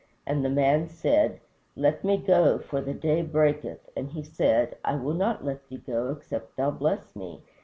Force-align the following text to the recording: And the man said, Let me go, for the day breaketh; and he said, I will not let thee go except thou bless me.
And 0.25 0.43
the 0.43 0.49
man 0.49 0.87
said, 0.89 1.39
Let 1.75 2.03
me 2.03 2.17
go, 2.17 2.57
for 2.57 2.81
the 2.81 2.91
day 2.95 3.21
breaketh; 3.21 3.87
and 3.95 4.09
he 4.09 4.23
said, 4.23 4.75
I 4.83 4.95
will 4.95 5.13
not 5.13 5.45
let 5.45 5.69
thee 5.69 5.77
go 5.77 6.09
except 6.09 6.57
thou 6.57 6.71
bless 6.71 7.15
me. 7.15 7.43